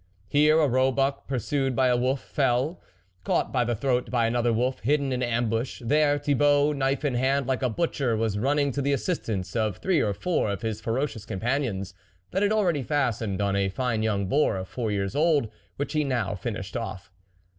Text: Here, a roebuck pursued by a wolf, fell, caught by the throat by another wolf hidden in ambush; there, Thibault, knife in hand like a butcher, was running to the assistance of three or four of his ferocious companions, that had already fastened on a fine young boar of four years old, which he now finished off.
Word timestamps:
Here, 0.29 0.59
a 0.59 0.67
roebuck 0.67 1.27
pursued 1.27 1.75
by 1.75 1.85
a 1.89 1.95
wolf, 1.95 2.21
fell, 2.23 2.81
caught 3.23 3.51
by 3.53 3.63
the 3.63 3.75
throat 3.75 4.09
by 4.09 4.25
another 4.25 4.51
wolf 4.51 4.79
hidden 4.79 5.11
in 5.11 5.21
ambush; 5.21 5.79
there, 5.85 6.17
Thibault, 6.17 6.73
knife 6.73 7.05
in 7.05 7.13
hand 7.13 7.45
like 7.45 7.61
a 7.61 7.69
butcher, 7.69 8.17
was 8.17 8.35
running 8.39 8.71
to 8.71 8.81
the 8.81 8.93
assistance 8.93 9.55
of 9.55 9.77
three 9.77 9.99
or 10.01 10.15
four 10.15 10.49
of 10.49 10.63
his 10.63 10.81
ferocious 10.81 11.23
companions, 11.23 11.93
that 12.31 12.41
had 12.41 12.51
already 12.51 12.81
fastened 12.81 13.41
on 13.41 13.55
a 13.55 13.69
fine 13.69 14.01
young 14.01 14.25
boar 14.25 14.57
of 14.57 14.67
four 14.67 14.89
years 14.91 15.15
old, 15.15 15.49
which 15.75 15.93
he 15.93 16.03
now 16.03 16.33
finished 16.33 16.75
off. 16.75 17.11